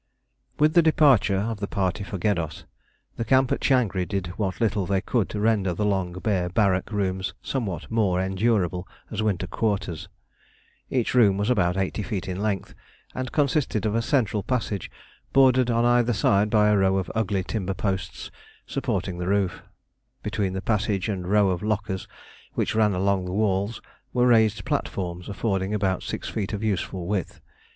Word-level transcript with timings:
With 0.57 0.73
the 0.73 0.81
departure 0.81 1.37
of 1.37 1.59
the 1.59 1.67
party 1.67 2.03
for 2.03 2.17
Geddos, 2.17 2.63
the 3.17 3.23
camp 3.23 3.51
at 3.51 3.59
Changri 3.61 4.03
did 4.07 4.25
what 4.35 4.59
little 4.59 4.87
they 4.87 4.99
could 4.99 5.29
to 5.29 5.39
render 5.39 5.75
the 5.75 5.85
long 5.85 6.13
bare 6.13 6.49
barrack 6.49 6.91
rooms 6.91 7.35
somewhat 7.43 7.91
more 7.91 8.19
endurable 8.19 8.87
as 9.11 9.21
winter 9.21 9.45
quarters. 9.45 10.09
Each 10.89 11.13
room 11.13 11.37
was 11.37 11.51
about 11.51 11.77
80 11.77 12.01
feet 12.01 12.27
in 12.27 12.41
length, 12.41 12.73
and 13.13 13.31
consisted 13.31 13.85
of 13.85 13.93
a 13.93 14.01
central 14.01 14.41
passage 14.41 14.89
bordered 15.33 15.69
on 15.69 15.85
either 15.85 16.13
side 16.13 16.49
by 16.49 16.69
a 16.69 16.77
row 16.77 16.97
of 16.97 17.11
ugly 17.13 17.43
timber 17.43 17.75
posts 17.75 18.31
supporting 18.65 19.19
the 19.19 19.27
roof. 19.27 19.61
Between 20.23 20.53
the 20.53 20.63
passage 20.63 21.09
and 21.09 21.25
a 21.25 21.29
row 21.29 21.51
of 21.51 21.61
lockers 21.61 22.07
which 22.53 22.73
ran 22.73 22.93
along 22.93 23.25
the 23.25 23.33
walls 23.33 23.83
were 24.13 24.25
raised 24.25 24.65
platforms, 24.65 25.29
affording 25.29 25.75
about 25.75 26.01
six 26.01 26.27
feet 26.27 26.53
of 26.53 26.63
useful 26.63 27.05
width. 27.05 27.39